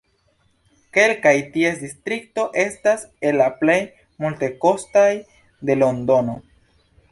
Kelkaj 0.97 1.33
ties 1.57 1.77
distriktoj 1.81 2.47
estas 2.63 3.05
el 3.31 3.37
la 3.43 3.51
plej 3.61 3.77
multekostaj 4.27 5.07
de 5.71 5.79
Londono. 5.85 6.39